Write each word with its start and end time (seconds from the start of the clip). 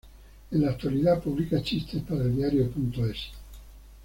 En 0.49 0.61
la 0.63 0.71
actualidad 0.71 1.21
publica 1.21 1.61
chistes 1.61 2.01
para 2.01 2.23
eldiario.es. 2.23 3.27